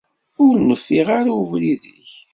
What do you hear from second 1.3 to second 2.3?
i ubrid-ik.